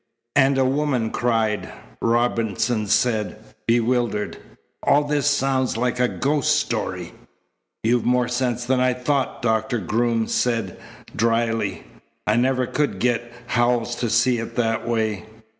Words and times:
"And 0.35 0.57
a 0.57 0.65
woman 0.65 1.11
cried!" 1.11 1.71
Robinson 2.01 2.87
said, 2.87 3.37
bewildered. 3.67 4.37
"All 4.81 5.03
this 5.03 5.29
sounds 5.29 5.77
like 5.77 5.99
a 5.99 6.07
ghost 6.07 6.55
story." 6.59 7.13
"You've 7.83 8.03
more 8.03 8.27
sense 8.27 8.65
than 8.65 8.79
I 8.79 8.93
thought," 8.95 9.43
Doctor 9.43 9.77
Groom 9.77 10.25
said 10.25 10.79
dryly. 11.15 11.83
"I 12.25 12.35
never 12.35 12.65
could 12.65 12.97
get 12.97 13.31
Howells 13.45 13.95
to 13.97 14.09
see 14.09 14.39
it 14.39 14.55
that 14.55 14.87
way." 14.87 15.27